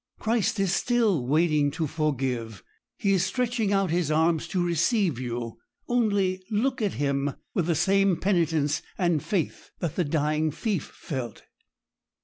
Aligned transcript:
Christ 0.17 0.59
is 0.59 0.73
still 0.73 1.27
waiting 1.27 1.69
to 1.77 1.85
forgive; 1.85 2.63
He 2.97 3.11
is 3.13 3.23
stretching 3.23 3.71
out 3.71 3.91
His 3.91 4.09
arms 4.09 4.47
to 4.47 4.65
receive 4.65 5.19
you. 5.19 5.59
Only 5.87 6.41
look 6.49 6.81
at 6.81 6.93
Him 6.93 7.35
with 7.53 7.67
the 7.67 7.75
same 7.75 8.17
penitence 8.19 8.81
and 8.97 9.21
faith 9.21 9.69
that 9.77 9.97
the 9.97 10.03
dying 10.03 10.49
thief 10.49 10.85
felt.' 10.85 11.43